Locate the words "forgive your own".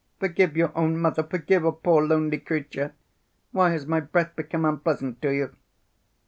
0.19-0.97